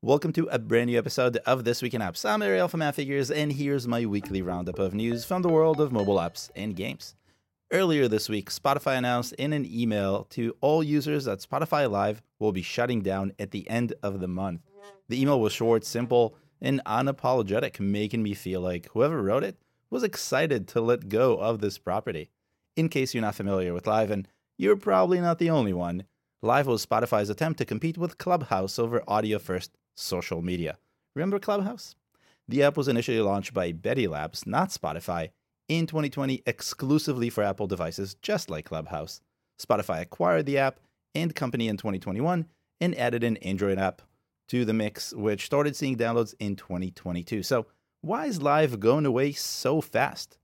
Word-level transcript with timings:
Welcome 0.00 0.32
to 0.34 0.46
a 0.52 0.60
brand 0.60 0.90
new 0.90 0.96
episode 0.96 1.38
of 1.38 1.64
This 1.64 1.82
Week 1.82 1.92
in 1.92 2.00
Apps. 2.00 2.24
I'm 2.24 2.40
Ariel 2.40 2.68
from 2.68 2.82
Appfigures, 2.82 3.32
and 3.32 3.52
here's 3.52 3.88
my 3.88 4.06
weekly 4.06 4.42
roundup 4.42 4.78
of 4.78 4.94
news 4.94 5.24
from 5.24 5.42
the 5.42 5.48
world 5.48 5.80
of 5.80 5.90
mobile 5.90 6.18
apps 6.18 6.50
and 6.54 6.76
games. 6.76 7.16
Earlier 7.72 8.06
this 8.06 8.28
week, 8.28 8.48
Spotify 8.48 8.96
announced 8.96 9.32
in 9.32 9.52
an 9.52 9.66
email 9.68 10.22
to 10.30 10.54
all 10.60 10.84
users 10.84 11.24
that 11.24 11.40
Spotify 11.40 11.90
Live 11.90 12.22
will 12.38 12.52
be 12.52 12.62
shutting 12.62 13.02
down 13.02 13.32
at 13.40 13.50
the 13.50 13.68
end 13.68 13.92
of 14.00 14.20
the 14.20 14.28
month. 14.28 14.60
The 15.08 15.20
email 15.20 15.40
was 15.40 15.52
short, 15.52 15.84
simple, 15.84 16.36
and 16.60 16.80
unapologetic, 16.86 17.80
making 17.80 18.22
me 18.22 18.34
feel 18.34 18.60
like 18.60 18.88
whoever 18.92 19.20
wrote 19.20 19.42
it 19.42 19.56
was 19.90 20.04
excited 20.04 20.68
to 20.68 20.80
let 20.80 21.08
go 21.08 21.38
of 21.38 21.58
this 21.58 21.76
property. 21.76 22.30
In 22.76 22.88
case 22.88 23.14
you're 23.14 23.22
not 23.22 23.34
familiar 23.34 23.74
with 23.74 23.88
Live, 23.88 24.12
and 24.12 24.28
you're 24.56 24.76
probably 24.76 25.20
not 25.20 25.40
the 25.40 25.50
only 25.50 25.72
one, 25.72 26.04
Live 26.40 26.68
was 26.68 26.86
Spotify's 26.86 27.30
attempt 27.30 27.58
to 27.58 27.64
compete 27.64 27.98
with 27.98 28.16
Clubhouse 28.16 28.78
over 28.78 29.02
audio 29.08 29.40
first 29.40 29.72
social 29.98 30.42
media. 30.42 30.78
Remember 31.14 31.38
Clubhouse? 31.38 31.94
The 32.46 32.62
app 32.62 32.76
was 32.76 32.88
initially 32.88 33.20
launched 33.20 33.52
by 33.52 33.72
Betty 33.72 34.06
Labs, 34.06 34.46
not 34.46 34.70
Spotify, 34.70 35.30
in 35.68 35.86
2020 35.86 36.42
exclusively 36.46 37.28
for 37.28 37.44
Apple 37.44 37.66
devices, 37.66 38.14
just 38.22 38.48
like 38.48 38.64
Clubhouse. 38.64 39.20
Spotify 39.60 40.00
acquired 40.00 40.46
the 40.46 40.58
app 40.58 40.80
and 41.14 41.34
company 41.34 41.68
in 41.68 41.76
2021 41.76 42.46
and 42.80 42.96
added 42.96 43.24
an 43.24 43.36
Android 43.38 43.78
app 43.78 44.02
to 44.48 44.64
the 44.64 44.72
mix, 44.72 45.12
which 45.12 45.44
started 45.44 45.76
seeing 45.76 45.96
downloads 45.96 46.34
in 46.38 46.56
2022. 46.56 47.42
So, 47.42 47.66
why 48.00 48.26
is 48.26 48.40
Live 48.40 48.80
going 48.80 49.04
away 49.04 49.32
so 49.32 49.80
fast? 49.80 50.38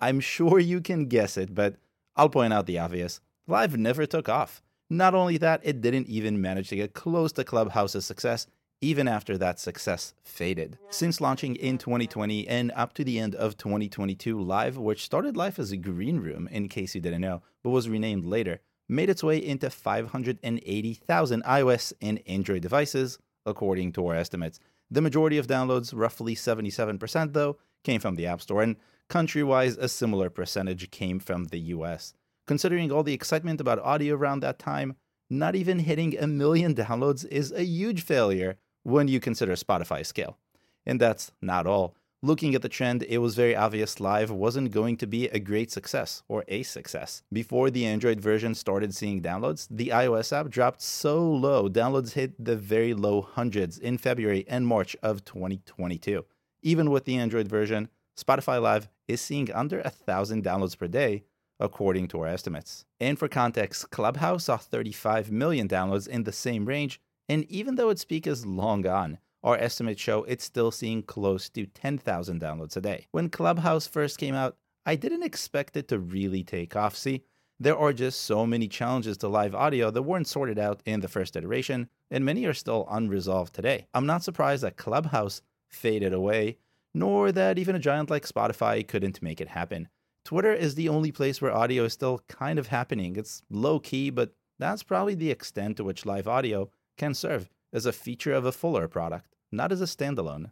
I'm 0.00 0.18
sure 0.18 0.58
you 0.58 0.80
can 0.80 1.06
guess 1.06 1.36
it, 1.36 1.54
but 1.54 1.76
I'll 2.16 2.30
point 2.30 2.54
out 2.54 2.66
the 2.66 2.78
obvious. 2.78 3.20
Live 3.46 3.76
never 3.76 4.06
took 4.06 4.28
off. 4.28 4.62
Not 4.88 5.14
only 5.14 5.36
that, 5.36 5.60
it 5.62 5.80
didn't 5.80 6.08
even 6.08 6.40
manage 6.40 6.70
to 6.70 6.76
get 6.76 6.94
close 6.94 7.32
to 7.32 7.44
Clubhouse's 7.44 8.06
success 8.06 8.46
even 8.80 9.06
after 9.06 9.36
that 9.36 9.60
success 9.60 10.14
faded. 10.24 10.78
Since 10.88 11.20
launching 11.20 11.54
in 11.56 11.76
2020 11.76 12.48
and 12.48 12.72
up 12.74 12.94
to 12.94 13.04
the 13.04 13.18
end 13.18 13.34
of 13.34 13.56
2022, 13.56 14.40
Live, 14.40 14.78
which 14.78 15.04
started 15.04 15.36
life 15.36 15.58
as 15.58 15.70
a 15.70 15.76
green 15.76 16.20
room, 16.20 16.48
in 16.50 16.68
case 16.68 16.94
you 16.94 17.00
didn't 17.00 17.20
know, 17.20 17.42
but 17.62 17.70
was 17.70 17.88
renamed 17.88 18.24
later, 18.24 18.60
made 18.88 19.10
its 19.10 19.22
way 19.22 19.36
into 19.36 19.68
580,000 19.68 21.42
iOS 21.44 21.92
and 22.00 22.22
Android 22.26 22.62
devices, 22.62 23.18
according 23.44 23.92
to 23.92 24.06
our 24.06 24.14
estimates. 24.14 24.58
The 24.90 25.02
majority 25.02 25.36
of 25.36 25.46
downloads, 25.46 25.92
roughly 25.94 26.34
77%, 26.34 27.32
though, 27.34 27.58
came 27.84 28.00
from 28.00 28.16
the 28.16 28.26
App 28.26 28.40
Store, 28.40 28.62
and 28.62 28.76
country 29.08 29.42
wise, 29.42 29.76
a 29.76 29.88
similar 29.88 30.30
percentage 30.30 30.90
came 30.90 31.20
from 31.20 31.44
the 31.44 31.60
US. 31.74 32.14
Considering 32.46 32.90
all 32.90 33.02
the 33.02 33.14
excitement 33.14 33.60
about 33.60 33.78
audio 33.80 34.16
around 34.16 34.40
that 34.40 34.58
time, 34.58 34.96
not 35.28 35.54
even 35.54 35.80
hitting 35.80 36.18
a 36.18 36.26
million 36.26 36.74
downloads 36.74 37.24
is 37.26 37.52
a 37.52 37.62
huge 37.62 38.02
failure 38.02 38.56
when 38.82 39.08
you 39.08 39.20
consider 39.20 39.52
Spotify's 39.54 40.08
scale. 40.08 40.38
And 40.86 41.00
that's 41.00 41.32
not 41.40 41.66
all. 41.66 41.94
Looking 42.22 42.54
at 42.54 42.60
the 42.60 42.68
trend, 42.68 43.02
it 43.04 43.16
was 43.18 43.34
very 43.34 43.56
obvious 43.56 43.98
Live 43.98 44.30
wasn't 44.30 44.72
going 44.72 44.98
to 44.98 45.06
be 45.06 45.28
a 45.28 45.38
great 45.38 45.70
success 45.70 46.22
or 46.28 46.44
a 46.48 46.62
success. 46.62 47.22
Before 47.32 47.70
the 47.70 47.86
Android 47.86 48.20
version 48.20 48.54
started 48.54 48.94
seeing 48.94 49.22
downloads, 49.22 49.66
the 49.70 49.88
iOS 49.88 50.30
app 50.30 50.50
dropped 50.50 50.82
so 50.82 51.18
low, 51.18 51.66
downloads 51.70 52.12
hit 52.12 52.32
the 52.42 52.56
very 52.56 52.92
low 52.92 53.22
hundreds 53.22 53.78
in 53.78 53.96
February 53.96 54.44
and 54.48 54.66
March 54.66 54.94
of 55.02 55.24
2022. 55.24 56.26
Even 56.62 56.90
with 56.90 57.06
the 57.06 57.16
Android 57.16 57.48
version, 57.48 57.88
Spotify 58.18 58.60
Live 58.60 58.90
is 59.08 59.22
seeing 59.22 59.50
under 59.52 59.80
a 59.80 59.88
thousand 59.88 60.44
downloads 60.44 60.76
per 60.76 60.88
day, 60.88 61.24
according 61.58 62.08
to 62.08 62.20
our 62.20 62.26
estimates. 62.26 62.84
And 63.00 63.18
for 63.18 63.28
context, 63.28 63.88
Clubhouse 63.90 64.44
saw 64.44 64.58
35 64.58 65.32
million 65.32 65.68
downloads 65.68 66.06
in 66.06 66.24
the 66.24 66.32
same 66.32 66.66
range 66.66 67.00
and 67.30 67.48
even 67.48 67.76
though 67.76 67.90
its 67.90 68.04
peak 68.04 68.26
is 68.26 68.44
long 68.44 68.82
gone, 68.82 69.18
our 69.44 69.56
estimates 69.56 70.02
show 70.02 70.24
it's 70.24 70.42
still 70.42 70.72
seeing 70.72 71.00
close 71.00 71.48
to 71.50 71.64
10,000 71.64 72.40
downloads 72.40 72.76
a 72.76 72.80
day. 72.80 73.06
When 73.12 73.28
Clubhouse 73.28 73.86
first 73.86 74.18
came 74.18 74.34
out, 74.34 74.56
I 74.84 74.96
didn't 74.96 75.22
expect 75.22 75.76
it 75.76 75.86
to 75.88 76.00
really 76.00 76.42
take 76.42 76.74
off. 76.74 76.96
See, 76.96 77.22
there 77.60 77.78
are 77.78 77.92
just 77.92 78.22
so 78.22 78.44
many 78.48 78.66
challenges 78.66 79.16
to 79.18 79.28
live 79.28 79.54
audio 79.54 79.92
that 79.92 80.02
weren't 80.02 80.26
sorted 80.26 80.58
out 80.58 80.82
in 80.84 80.98
the 80.98 81.06
first 81.06 81.36
iteration, 81.36 81.88
and 82.10 82.24
many 82.24 82.46
are 82.46 82.52
still 82.52 82.88
unresolved 82.90 83.54
today. 83.54 83.86
I'm 83.94 84.06
not 84.06 84.24
surprised 84.24 84.64
that 84.64 84.76
Clubhouse 84.76 85.40
faded 85.68 86.12
away, 86.12 86.58
nor 86.94 87.30
that 87.30 87.60
even 87.60 87.76
a 87.76 87.78
giant 87.78 88.10
like 88.10 88.26
Spotify 88.26 88.84
couldn't 88.84 89.22
make 89.22 89.40
it 89.40 89.50
happen. 89.50 89.88
Twitter 90.24 90.52
is 90.52 90.74
the 90.74 90.88
only 90.88 91.12
place 91.12 91.40
where 91.40 91.54
audio 91.54 91.84
is 91.84 91.92
still 91.92 92.22
kind 92.28 92.58
of 92.58 92.66
happening. 92.66 93.14
It's 93.14 93.42
low 93.50 93.78
key, 93.78 94.10
but 94.10 94.32
that's 94.58 94.82
probably 94.82 95.14
the 95.14 95.30
extent 95.30 95.76
to 95.76 95.84
which 95.84 96.04
live 96.04 96.26
audio 96.26 96.70
can 97.00 97.14
serve 97.14 97.48
as 97.72 97.86
a 97.86 97.92
feature 97.92 98.34
of 98.34 98.44
a 98.44 98.52
fuller 98.52 98.86
product, 98.86 99.34
not 99.50 99.72
as 99.72 99.80
a 99.80 99.86
standalone. 99.86 100.50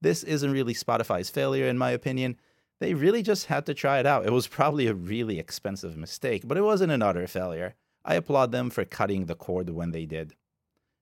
This 0.00 0.24
isn't 0.24 0.50
really 0.50 0.72
Spotify's 0.72 1.28
failure, 1.28 1.66
in 1.68 1.76
my 1.76 1.90
opinion. 1.90 2.38
They 2.80 2.94
really 2.94 3.22
just 3.22 3.46
had 3.46 3.66
to 3.66 3.74
try 3.74 4.00
it 4.00 4.06
out. 4.06 4.24
It 4.24 4.32
was 4.32 4.46
probably 4.58 4.86
a 4.86 4.94
really 4.94 5.38
expensive 5.38 5.94
mistake, 5.96 6.42
but 6.48 6.56
it 6.56 6.62
wasn't 6.62 6.92
an 6.92 7.02
utter 7.02 7.26
failure. 7.26 7.74
I 8.06 8.14
applaud 8.14 8.52
them 8.52 8.70
for 8.70 8.86
cutting 8.86 9.26
the 9.26 9.34
cord 9.34 9.68
when 9.68 9.90
they 9.90 10.06
did. 10.06 10.34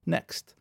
Next, 0.04 0.54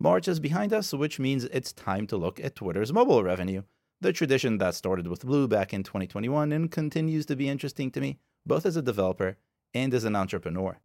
March 0.00 0.26
is 0.26 0.40
behind 0.40 0.72
us, 0.72 0.92
which 0.92 1.20
means 1.20 1.44
it's 1.44 1.72
time 1.72 2.08
to 2.08 2.16
look 2.16 2.40
at 2.40 2.56
Twitter's 2.56 2.92
mobile 2.92 3.22
revenue. 3.22 3.62
The 4.00 4.12
tradition 4.12 4.58
that 4.58 4.74
started 4.74 5.06
with 5.06 5.26
Blue 5.26 5.46
back 5.46 5.72
in 5.72 5.84
2021 5.84 6.50
and 6.50 6.72
continues 6.72 7.24
to 7.26 7.36
be 7.36 7.48
interesting 7.48 7.92
to 7.92 8.00
me, 8.00 8.18
both 8.44 8.66
as 8.66 8.76
a 8.76 8.82
developer 8.82 9.36
and 9.72 9.94
as 9.94 10.04
an 10.04 10.16
entrepreneur. 10.16 10.80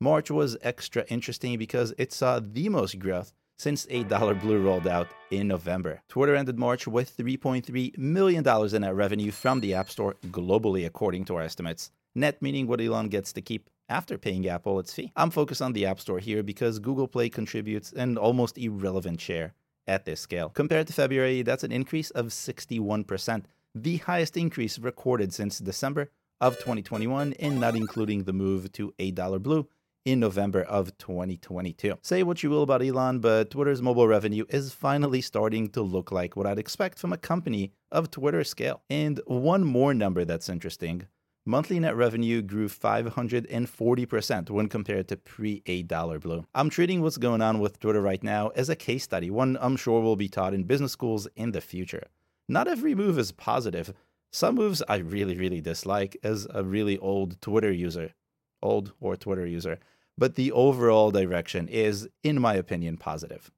March 0.00 0.30
was 0.30 0.56
extra 0.62 1.04
interesting 1.08 1.58
because 1.58 1.92
it 1.98 2.12
saw 2.12 2.38
the 2.38 2.68
most 2.68 3.00
growth 3.00 3.32
since 3.58 3.84
$8 3.86 4.40
Blue 4.40 4.62
rolled 4.62 4.86
out 4.86 5.08
in 5.32 5.48
November. 5.48 6.02
Twitter 6.08 6.36
ended 6.36 6.56
March 6.56 6.86
with 6.86 7.16
$3.3 7.16 7.98
million 7.98 8.46
in 8.46 8.82
net 8.82 8.94
revenue 8.94 9.32
from 9.32 9.58
the 9.58 9.74
App 9.74 9.90
Store 9.90 10.14
globally, 10.26 10.86
according 10.86 11.24
to 11.24 11.34
our 11.34 11.42
estimates. 11.42 11.90
Net 12.14 12.40
meaning 12.40 12.68
what 12.68 12.80
Elon 12.80 13.08
gets 13.08 13.32
to 13.32 13.40
keep 13.42 13.70
after 13.88 14.16
paying 14.16 14.48
Apple 14.48 14.78
its 14.78 14.94
fee. 14.94 15.10
I'm 15.16 15.30
focused 15.30 15.62
on 15.62 15.72
the 15.72 15.86
App 15.86 15.98
Store 15.98 16.20
here 16.20 16.44
because 16.44 16.78
Google 16.78 17.08
Play 17.08 17.28
contributes 17.28 17.90
an 17.90 18.16
almost 18.16 18.56
irrelevant 18.56 19.20
share 19.20 19.54
at 19.88 20.04
this 20.04 20.20
scale. 20.20 20.50
Compared 20.50 20.86
to 20.86 20.92
February, 20.92 21.42
that's 21.42 21.64
an 21.64 21.72
increase 21.72 22.10
of 22.10 22.26
61%, 22.26 23.42
the 23.74 23.96
highest 23.96 24.36
increase 24.36 24.78
recorded 24.78 25.34
since 25.34 25.58
December 25.58 26.12
of 26.40 26.56
2021, 26.58 27.32
and 27.40 27.58
not 27.58 27.74
including 27.74 28.22
the 28.22 28.32
move 28.32 28.70
to 28.70 28.94
$8 29.00 29.42
Blue 29.42 29.66
in 30.08 30.20
November 30.20 30.62
of 30.62 30.96
2022. 30.96 31.98
Say 32.00 32.22
what 32.22 32.42
you 32.42 32.48
will 32.48 32.62
about 32.62 32.82
Elon, 32.82 33.18
but 33.18 33.50
Twitter's 33.50 33.82
mobile 33.82 34.08
revenue 34.08 34.46
is 34.48 34.72
finally 34.72 35.20
starting 35.20 35.68
to 35.70 35.82
look 35.82 36.10
like 36.10 36.34
what 36.34 36.46
I'd 36.46 36.58
expect 36.58 36.98
from 36.98 37.12
a 37.12 37.18
company 37.18 37.72
of 37.92 38.10
Twitter 38.10 38.42
scale. 38.42 38.80
And 38.88 39.20
one 39.26 39.64
more 39.64 39.92
number 39.92 40.24
that's 40.24 40.48
interesting 40.48 41.06
monthly 41.44 41.80
net 41.80 41.96
revenue 41.96 42.42
grew 42.42 42.68
540% 42.68 44.50
when 44.50 44.68
compared 44.68 45.08
to 45.08 45.16
pre 45.16 45.60
$8 45.62 46.20
Blue. 46.20 46.44
I'm 46.54 46.70
treating 46.70 47.02
what's 47.02 47.16
going 47.16 47.42
on 47.42 47.58
with 47.58 47.78
Twitter 47.80 48.02
right 48.02 48.22
now 48.22 48.48
as 48.48 48.68
a 48.68 48.76
case 48.76 49.04
study, 49.04 49.30
one 49.30 49.58
I'm 49.60 49.76
sure 49.76 50.00
will 50.00 50.16
be 50.16 50.28
taught 50.28 50.54
in 50.54 50.64
business 50.64 50.92
schools 50.92 51.28
in 51.36 51.52
the 51.52 51.60
future. 51.60 52.04
Not 52.48 52.68
every 52.68 52.94
move 52.94 53.18
is 53.18 53.32
positive. 53.32 53.94
Some 54.30 54.54
moves 54.56 54.82
I 54.88 54.96
really, 54.96 55.36
really 55.36 55.60
dislike 55.60 56.16
as 56.22 56.46
a 56.52 56.62
really 56.64 56.98
old 56.98 57.40
Twitter 57.40 57.72
user, 57.72 58.14
old 58.62 58.92
or 59.00 59.16
Twitter 59.16 59.46
user 59.46 59.78
but 60.18 60.34
the 60.34 60.50
overall 60.50 61.12
direction 61.12 61.68
is, 61.68 62.08
in 62.24 62.40
my 62.40 62.54
opinion, 62.54 62.96
positive. 62.96 63.52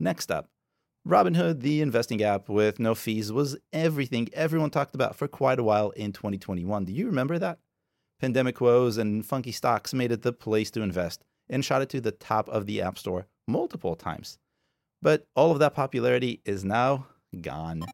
Next 0.00 0.32
up, 0.32 0.50
Robinhood, 1.06 1.60
the 1.60 1.80
investing 1.80 2.22
app 2.22 2.48
with 2.48 2.80
no 2.80 2.96
fees, 2.96 3.32
was 3.32 3.56
everything 3.72 4.28
everyone 4.32 4.70
talked 4.70 4.96
about 4.96 5.14
for 5.14 5.28
quite 5.28 5.60
a 5.60 5.62
while 5.62 5.90
in 5.90 6.12
2021. 6.12 6.84
Do 6.84 6.92
you 6.92 7.06
remember 7.06 7.38
that? 7.38 7.60
Pandemic 8.20 8.60
woes 8.60 8.98
and 8.98 9.24
funky 9.24 9.52
stocks 9.52 9.94
made 9.94 10.10
it 10.10 10.22
the 10.22 10.32
place 10.32 10.70
to 10.72 10.82
invest 10.82 11.22
and 11.48 11.64
shot 11.64 11.82
it 11.82 11.88
to 11.90 12.00
the 12.00 12.10
top 12.10 12.48
of 12.48 12.66
the 12.66 12.82
App 12.82 12.98
Store 12.98 13.26
multiple 13.46 13.94
times. 13.94 14.38
But 15.00 15.28
all 15.36 15.52
of 15.52 15.60
that 15.60 15.74
popularity 15.74 16.40
is 16.44 16.64
now 16.64 17.06
gone. 17.40 17.84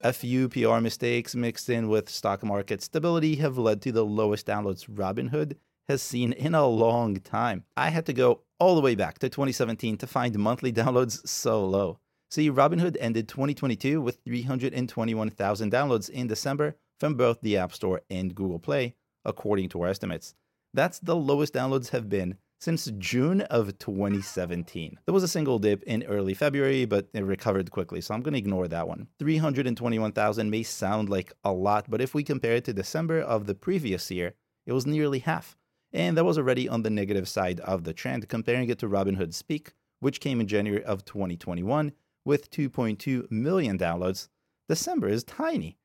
A 0.00 0.12
few 0.12 0.48
PR 0.48 0.80
mistakes 0.80 1.36
mixed 1.36 1.68
in 1.68 1.88
with 1.88 2.08
stock 2.08 2.42
market 2.42 2.82
stability 2.82 3.36
have 3.36 3.56
led 3.56 3.80
to 3.82 3.92
the 3.92 4.04
lowest 4.04 4.46
downloads 4.46 4.88
Robinhood 4.88 5.54
has 5.92 6.02
seen 6.02 6.32
in 6.32 6.54
a 6.54 6.66
long 6.66 7.16
time. 7.16 7.64
I 7.76 7.90
had 7.90 8.06
to 8.06 8.14
go 8.14 8.40
all 8.58 8.74
the 8.74 8.80
way 8.80 8.94
back 8.94 9.18
to 9.18 9.28
2017 9.28 9.98
to 9.98 10.06
find 10.06 10.38
monthly 10.38 10.72
downloads 10.80 11.26
so 11.28 11.64
low. 11.64 11.98
See, 12.30 12.50
Robinhood 12.50 12.96
ended 12.98 13.28
2022 13.28 14.00
with 14.00 14.18
321,000 14.24 15.70
downloads 15.70 16.08
in 16.08 16.26
December 16.26 16.76
from 16.98 17.14
both 17.14 17.42
the 17.42 17.58
App 17.58 17.74
Store 17.74 18.00
and 18.08 18.34
Google 18.34 18.58
Play, 18.58 18.94
according 19.24 19.68
to 19.70 19.82
our 19.82 19.88
estimates. 19.88 20.34
That's 20.72 20.98
the 20.98 21.14
lowest 21.14 21.52
downloads 21.52 21.90
have 21.90 22.08
been 22.08 22.38
since 22.58 22.90
June 22.96 23.42
of 23.42 23.78
2017. 23.78 24.98
There 25.04 25.12
was 25.12 25.24
a 25.24 25.28
single 25.28 25.58
dip 25.58 25.82
in 25.82 26.04
early 26.04 26.32
February, 26.32 26.86
but 26.86 27.08
it 27.12 27.22
recovered 27.22 27.70
quickly, 27.70 28.00
so 28.00 28.14
I'm 28.14 28.22
going 28.22 28.32
to 28.32 28.38
ignore 28.38 28.66
that 28.68 28.88
one. 28.88 29.08
321,000 29.18 30.48
may 30.48 30.62
sound 30.62 31.10
like 31.10 31.34
a 31.44 31.52
lot, 31.52 31.90
but 31.90 32.00
if 32.00 32.14
we 32.14 32.22
compare 32.22 32.54
it 32.54 32.64
to 32.64 32.72
December 32.72 33.20
of 33.20 33.46
the 33.46 33.54
previous 33.54 34.10
year, 34.10 34.32
it 34.64 34.72
was 34.72 34.86
nearly 34.86 35.18
half 35.18 35.56
and 35.92 36.16
that 36.16 36.24
was 36.24 36.38
already 36.38 36.68
on 36.68 36.82
the 36.82 36.90
negative 36.90 37.28
side 37.28 37.60
of 37.60 37.84
the 37.84 37.92
trend, 37.92 38.28
comparing 38.28 38.68
it 38.68 38.78
to 38.78 38.88
Robinhood's 38.88 39.42
peak, 39.42 39.72
which 40.00 40.20
came 40.20 40.40
in 40.40 40.46
January 40.46 40.84
of 40.84 41.04
2021 41.04 41.92
with 42.24 42.50
2.2 42.50 43.30
million 43.30 43.78
downloads, 43.78 44.28
December 44.68 45.08
is 45.08 45.24
tiny. 45.24 45.76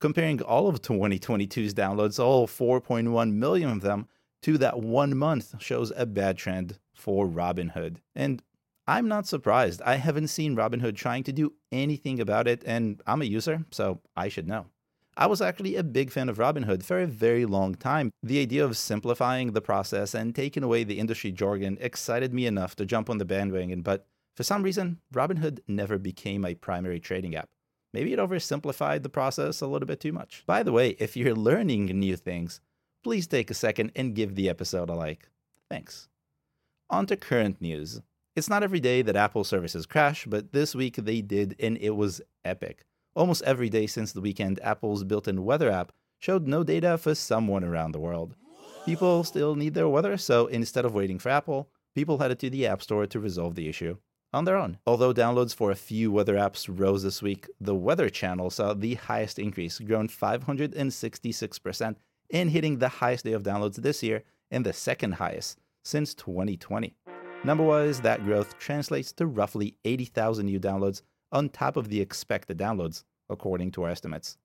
Comparing 0.00 0.42
all 0.42 0.68
of 0.68 0.82
2022's 0.82 1.74
downloads, 1.74 2.22
all 2.22 2.46
4.1 2.46 3.32
million 3.32 3.70
of 3.70 3.80
them, 3.82 4.08
to 4.42 4.58
that 4.58 4.80
one 4.80 5.16
month 5.16 5.54
shows 5.60 5.92
a 5.94 6.06
bad 6.06 6.36
trend 6.36 6.78
for 6.92 7.28
Robinhood. 7.28 7.98
And 8.14 8.42
I'm 8.86 9.06
not 9.06 9.28
surprised. 9.28 9.80
I 9.82 9.96
haven't 9.96 10.28
seen 10.28 10.56
Robinhood 10.56 10.96
trying 10.96 11.22
to 11.24 11.32
do 11.32 11.52
anything 11.70 12.20
about 12.20 12.48
it, 12.48 12.64
and 12.66 13.00
I'm 13.06 13.22
a 13.22 13.26
user, 13.26 13.64
so 13.70 14.00
I 14.16 14.28
should 14.28 14.48
know. 14.48 14.66
I 15.14 15.26
was 15.26 15.42
actually 15.42 15.76
a 15.76 15.82
big 15.82 16.10
fan 16.10 16.30
of 16.30 16.38
Robinhood 16.38 16.82
for 16.82 16.98
a 16.98 17.06
very 17.06 17.44
long 17.44 17.74
time. 17.74 18.10
The 18.22 18.40
idea 18.40 18.64
of 18.64 18.78
simplifying 18.78 19.52
the 19.52 19.60
process 19.60 20.14
and 20.14 20.34
taking 20.34 20.62
away 20.62 20.84
the 20.84 20.98
industry 20.98 21.32
jargon 21.32 21.76
excited 21.80 22.32
me 22.32 22.46
enough 22.46 22.74
to 22.76 22.86
jump 22.86 23.10
on 23.10 23.18
the 23.18 23.26
bandwagon, 23.26 23.82
but 23.82 24.06
for 24.36 24.42
some 24.42 24.62
reason, 24.62 25.00
Robinhood 25.14 25.60
never 25.68 25.98
became 25.98 26.40
my 26.40 26.54
primary 26.54 26.98
trading 26.98 27.36
app. 27.36 27.50
Maybe 27.92 28.14
it 28.14 28.18
oversimplified 28.18 29.02
the 29.02 29.10
process 29.10 29.60
a 29.60 29.66
little 29.66 29.86
bit 29.86 30.00
too 30.00 30.12
much. 30.12 30.44
By 30.46 30.62
the 30.62 30.72
way, 30.72 30.96
if 30.98 31.14
you're 31.14 31.34
learning 31.34 31.86
new 31.86 32.16
things, 32.16 32.62
please 33.04 33.26
take 33.26 33.50
a 33.50 33.54
second 33.54 33.92
and 33.94 34.14
give 34.14 34.34
the 34.34 34.48
episode 34.48 34.88
a 34.88 34.94
like. 34.94 35.28
Thanks. 35.68 36.08
On 36.88 37.04
to 37.06 37.16
current 37.16 37.60
news. 37.60 38.00
It's 38.34 38.48
not 38.48 38.62
every 38.62 38.80
day 38.80 39.02
that 39.02 39.16
Apple 39.16 39.44
services 39.44 39.84
crash, 39.84 40.24
but 40.24 40.52
this 40.52 40.74
week 40.74 40.96
they 40.96 41.20
did, 41.20 41.54
and 41.60 41.76
it 41.76 41.90
was 41.90 42.22
epic. 42.46 42.86
Almost 43.14 43.42
every 43.42 43.68
day 43.68 43.86
since 43.86 44.12
the 44.12 44.22
weekend, 44.22 44.58
Apple's 44.62 45.04
built 45.04 45.28
in 45.28 45.44
weather 45.44 45.70
app 45.70 45.92
showed 46.18 46.46
no 46.46 46.64
data 46.64 46.96
for 46.96 47.14
someone 47.14 47.62
around 47.62 47.92
the 47.92 48.00
world. 48.00 48.34
People 48.86 49.22
still 49.22 49.54
need 49.54 49.74
their 49.74 49.88
weather, 49.88 50.16
so 50.16 50.46
instead 50.46 50.86
of 50.86 50.94
waiting 50.94 51.18
for 51.18 51.28
Apple, 51.28 51.68
people 51.94 52.18
headed 52.18 52.38
to 52.40 52.48
the 52.48 52.66
App 52.66 52.80
Store 52.80 53.06
to 53.06 53.20
resolve 53.20 53.54
the 53.54 53.68
issue 53.68 53.98
on 54.32 54.46
their 54.46 54.56
own. 54.56 54.78
Although 54.86 55.12
downloads 55.12 55.54
for 55.54 55.70
a 55.70 55.76
few 55.76 56.10
weather 56.10 56.36
apps 56.36 56.66
rose 56.68 57.02
this 57.02 57.20
week, 57.20 57.48
the 57.60 57.74
Weather 57.74 58.08
Channel 58.08 58.48
saw 58.48 58.72
the 58.72 58.94
highest 58.94 59.38
increase, 59.38 59.78
grown 59.78 60.08
566%, 60.08 61.96
and 62.32 62.50
hitting 62.50 62.78
the 62.78 62.88
highest 62.88 63.26
day 63.26 63.32
of 63.32 63.42
downloads 63.42 63.76
this 63.76 64.02
year 64.02 64.24
and 64.50 64.64
the 64.64 64.72
second 64.72 65.12
highest 65.12 65.58
since 65.84 66.14
2020. 66.14 66.96
Number 67.44 67.64
wise, 67.64 68.00
that 68.00 68.24
growth 68.24 68.58
translates 68.58 69.12
to 69.12 69.26
roughly 69.26 69.76
80,000 69.84 70.46
new 70.46 70.58
downloads 70.58 71.02
on 71.32 71.48
top 71.48 71.76
of 71.76 71.88
the 71.88 72.00
expected 72.00 72.58
downloads, 72.58 73.04
according 73.28 73.72
to 73.72 73.82
our 73.82 73.90
estimates. 73.90 74.36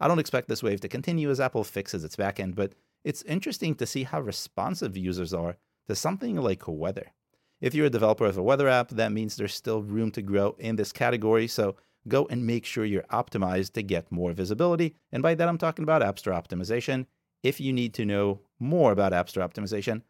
I 0.00 0.08
don't 0.08 0.18
expect 0.18 0.48
this 0.48 0.62
wave 0.62 0.80
to 0.80 0.88
continue 0.88 1.30
as 1.30 1.40
Apple 1.40 1.64
fixes 1.64 2.02
its 2.02 2.16
backend, 2.16 2.56
but 2.56 2.74
it's 3.04 3.22
interesting 3.22 3.74
to 3.76 3.86
see 3.86 4.02
how 4.02 4.20
responsive 4.20 4.96
users 4.96 5.32
are 5.32 5.56
to 5.86 5.94
something 5.94 6.36
like 6.36 6.66
weather. 6.66 7.12
If 7.60 7.74
you're 7.74 7.86
a 7.86 7.90
developer 7.90 8.26
of 8.26 8.36
a 8.36 8.42
weather 8.42 8.68
app, 8.68 8.88
that 8.90 9.12
means 9.12 9.36
there's 9.36 9.54
still 9.54 9.82
room 9.82 10.10
to 10.12 10.22
grow 10.22 10.56
in 10.58 10.76
this 10.76 10.92
category, 10.92 11.46
so 11.46 11.76
go 12.08 12.26
and 12.28 12.44
make 12.44 12.64
sure 12.64 12.84
you're 12.84 13.02
optimized 13.04 13.74
to 13.74 13.82
get 13.82 14.10
more 14.10 14.32
visibility. 14.32 14.96
And 15.12 15.22
by 15.22 15.36
that, 15.36 15.48
I'm 15.48 15.58
talking 15.58 15.84
about 15.84 16.02
App 16.02 16.18
Store 16.18 16.34
optimization. 16.34 17.06
If 17.44 17.60
you 17.60 17.72
need 17.72 17.94
to 17.94 18.04
know 18.04 18.40
more 18.58 18.90
about 18.90 19.12
App 19.12 19.28
Store 19.28 19.46
optimization, 19.46 20.02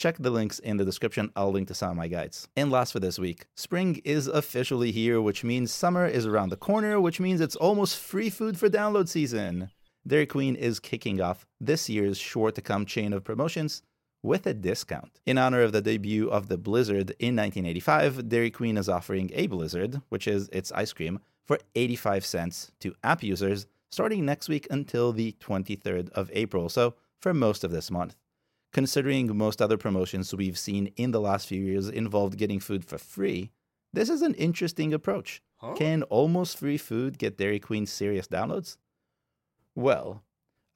check 0.00 0.16
the 0.18 0.30
links 0.30 0.58
in 0.58 0.78
the 0.78 0.84
description. 0.84 1.30
I'll 1.36 1.52
link 1.52 1.68
to 1.68 1.74
some 1.74 1.90
of 1.90 1.96
my 1.96 2.08
guides. 2.08 2.48
And 2.56 2.70
last 2.70 2.92
for 2.92 3.00
this 3.00 3.18
week, 3.18 3.46
spring 3.54 4.00
is 4.02 4.26
officially 4.26 4.92
here, 4.92 5.20
which 5.20 5.44
means 5.44 5.70
summer 5.70 6.06
is 6.06 6.26
around 6.26 6.48
the 6.48 6.56
corner, 6.56 6.98
which 6.98 7.20
means 7.20 7.40
it's 7.40 7.54
almost 7.54 7.98
free 7.98 8.30
food 8.30 8.58
for 8.58 8.70
download 8.70 9.08
season. 9.08 9.70
Dairy 10.06 10.24
Queen 10.24 10.56
is 10.56 10.80
kicking 10.80 11.20
off 11.20 11.46
this 11.60 11.90
year's 11.90 12.16
sure 12.16 12.50
to 12.50 12.62
come 12.62 12.86
chain 12.86 13.12
of 13.12 13.24
promotions 13.24 13.82
with 14.22 14.46
a 14.46 14.54
discount. 14.54 15.20
In 15.26 15.36
honor 15.36 15.60
of 15.60 15.72
the 15.72 15.82
debut 15.82 16.30
of 16.30 16.48
the 16.48 16.56
Blizzard 16.56 17.10
in 17.18 17.36
1985, 17.36 18.26
Dairy 18.26 18.50
Queen 18.50 18.78
is 18.78 18.88
offering 18.88 19.30
a 19.34 19.48
Blizzard, 19.48 20.00
which 20.08 20.26
is 20.26 20.48
its 20.50 20.72
ice 20.72 20.94
cream, 20.94 21.20
for 21.44 21.58
85 21.74 22.24
cents 22.24 22.72
to 22.80 22.94
app 23.04 23.22
users 23.22 23.66
starting 23.90 24.24
next 24.24 24.48
week 24.48 24.66
until 24.70 25.12
the 25.12 25.36
23rd 25.40 26.08
of 26.10 26.30
April, 26.32 26.70
so 26.70 26.94
for 27.20 27.34
most 27.34 27.64
of 27.64 27.70
this 27.70 27.90
month. 27.90 28.16
Considering 28.72 29.36
most 29.36 29.60
other 29.60 29.76
promotions 29.76 30.34
we've 30.34 30.58
seen 30.58 30.92
in 30.96 31.10
the 31.10 31.20
last 31.20 31.48
few 31.48 31.62
years 31.62 31.88
involved 31.88 32.38
getting 32.38 32.60
food 32.60 32.84
for 32.84 32.98
free, 32.98 33.50
this 33.92 34.08
is 34.08 34.22
an 34.22 34.34
interesting 34.34 34.94
approach. 34.94 35.42
Huh? 35.56 35.74
Can 35.74 36.04
almost 36.04 36.56
free 36.56 36.78
food 36.78 37.18
get 37.18 37.36
Dairy 37.36 37.58
Queen 37.58 37.86
serious 37.86 38.28
downloads? 38.28 38.76
Well, 39.74 40.22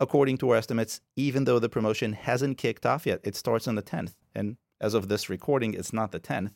According 0.00 0.38
to 0.38 0.50
our 0.50 0.56
estimates, 0.56 1.00
even 1.17 1.44
though 1.44 1.58
the 1.58 1.69
promotion 1.69 2.14
hasn't 2.14 2.58
kicked 2.58 2.85
off 2.85 3.06
yet, 3.06 3.20
it 3.23 3.37
starts 3.37 3.69
on 3.69 3.76
the 3.76 3.82
10th. 3.82 4.14
And 4.35 4.56
as 4.81 4.93
of 4.93 5.08
this 5.08 5.31
recording, 5.31 5.75
it's 5.75 5.93
not 5.93 6.11
the 6.11 6.19
10th. 6.19 6.52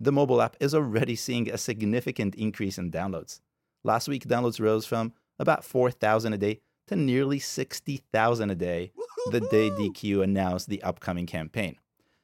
The 0.00 0.12
mobile 0.12 0.40
app 0.40 0.56
is 0.58 0.74
already 0.74 1.14
seeing 1.14 1.50
a 1.50 1.58
significant 1.58 2.34
increase 2.34 2.78
in 2.78 2.90
downloads. 2.90 3.40
Last 3.84 4.08
week, 4.08 4.26
downloads 4.26 4.60
rose 4.60 4.86
from 4.86 5.12
about 5.38 5.64
4,000 5.64 6.32
a 6.32 6.38
day 6.38 6.60
to 6.86 6.96
nearly 6.96 7.38
60,000 7.38 8.50
a 8.50 8.54
day 8.54 8.92
the 9.30 9.40
day 9.40 9.70
DQ 9.70 10.22
announced 10.22 10.68
the 10.68 10.82
upcoming 10.82 11.26
campaign. 11.26 11.76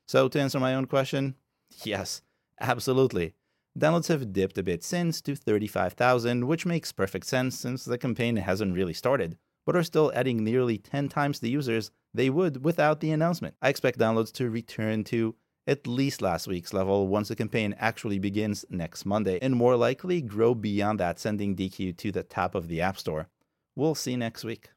So, 0.06 0.28
to 0.28 0.40
answer 0.40 0.60
my 0.60 0.74
own 0.74 0.86
question, 0.86 1.34
yes, 1.84 2.22
absolutely. 2.60 3.34
Downloads 3.78 4.08
have 4.08 4.32
dipped 4.32 4.58
a 4.58 4.62
bit 4.62 4.84
since 4.84 5.20
to 5.22 5.34
35,000, 5.34 6.46
which 6.46 6.64
makes 6.64 6.92
perfect 6.92 7.26
sense 7.26 7.58
since 7.58 7.84
the 7.84 7.98
campaign 7.98 8.36
hasn't 8.36 8.74
really 8.74 8.94
started 8.94 9.36
but 9.64 9.76
are 9.76 9.82
still 9.82 10.12
adding 10.14 10.44
nearly 10.44 10.78
10 10.78 11.08
times 11.08 11.40
the 11.40 11.50
users 11.50 11.90
they 12.12 12.30
would 12.30 12.64
without 12.64 13.00
the 13.00 13.10
announcement. 13.10 13.54
I 13.62 13.68
expect 13.68 13.98
downloads 13.98 14.32
to 14.34 14.50
return 14.50 15.04
to 15.04 15.34
at 15.66 15.86
least 15.86 16.20
last 16.20 16.46
week's 16.46 16.74
level 16.74 17.08
once 17.08 17.28
the 17.28 17.36
campaign 17.36 17.74
actually 17.78 18.18
begins 18.18 18.66
next 18.68 19.06
Monday, 19.06 19.38
and 19.40 19.56
more 19.56 19.76
likely 19.76 20.20
grow 20.20 20.54
beyond 20.54 21.00
that, 21.00 21.18
sending 21.18 21.56
DQ 21.56 21.96
to 21.96 22.12
the 22.12 22.22
top 22.22 22.54
of 22.54 22.68
the 22.68 22.82
App 22.82 22.98
Store. 22.98 23.28
We'll 23.74 23.94
see 23.94 24.14
next 24.14 24.44
week. 24.44 24.70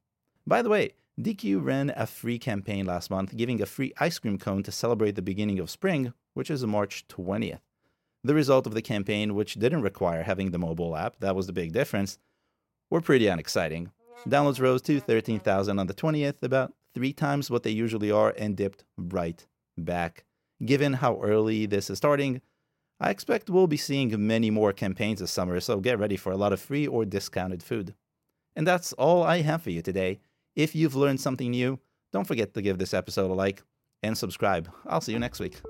By 0.46 0.62
the 0.62 0.70
way, 0.70 0.94
DQ 1.20 1.64
ran 1.64 1.92
a 1.96 2.06
free 2.06 2.38
campaign 2.38 2.86
last 2.86 3.10
month, 3.10 3.36
giving 3.36 3.60
a 3.60 3.66
free 3.66 3.92
ice 4.00 4.20
cream 4.20 4.38
cone 4.38 4.62
to 4.62 4.72
celebrate 4.72 5.16
the 5.16 5.22
beginning 5.24 5.58
of 5.58 5.70
spring, 5.70 6.14
which 6.36 6.52
is 6.52 6.64
March 6.64 7.08
20th. 7.08 7.62
The 8.24 8.36
result 8.36 8.68
of 8.68 8.76
the 8.76 8.84
campaign, 8.84 9.34
which 9.34 9.56
didn't 9.56 9.82
require 9.82 10.22
having 10.22 10.52
the 10.52 10.60
mobile 10.60 10.96
app, 10.96 11.16
that 11.20 11.36
was 11.36 11.48
the 11.48 11.54
big 11.54 11.74
difference, 11.74 12.20
were 12.92 13.02
pretty 13.02 13.26
unexciting. 13.28 13.92
Downloads 14.28 14.62
rose 14.62 14.84
to 14.84 15.00
13,000 15.00 15.80
on 15.80 15.88
the 15.88 15.94
20th, 15.96 16.44
about 16.44 16.74
three 16.94 17.14
times 17.14 17.50
what 17.50 17.64
they 17.64 17.72
usually 17.72 18.12
are, 18.12 18.36
and 18.38 18.56
dipped 18.56 18.84
right 18.96 19.44
back. 19.76 20.24
Given 20.64 20.94
how 20.94 21.20
early 21.22 21.66
this 21.66 21.90
is 21.90 21.98
starting, 21.98 22.42
I 23.00 23.10
expect 23.10 23.50
we'll 23.50 23.68
be 23.68 23.78
seeing 23.78 24.28
many 24.28 24.52
more 24.52 24.74
campaigns 24.74 25.20
this 25.20 25.32
summer, 25.32 25.60
so 25.62 25.80
get 25.80 25.98
ready 25.98 26.16
for 26.16 26.32
a 26.32 26.38
lot 26.38 26.54
of 26.54 26.60
free 26.60 26.86
or 26.86 27.06
discounted 27.06 27.64
food. 27.64 27.96
And 28.56 28.68
that's 28.68 28.94
all 28.94 29.24
I 29.24 29.42
have 29.42 29.64
for 29.64 29.70
you 29.72 29.82
today. 29.82 30.20
If 30.58 30.74
you've 30.74 30.96
learned 30.96 31.22
something 31.22 31.52
new, 31.52 31.80
don't 32.12 32.26
forget 32.26 32.56
to 32.56 32.64
give 32.64 32.80
this 32.80 32.96
episode 32.96 33.30
a 33.30 33.34
like 33.36 33.62
and 34.02 34.18
subscribe. 34.18 34.68
I'll 34.88 35.02
see 35.02 35.12
you 35.12 35.20
next 35.20 35.40
week. 35.40 35.62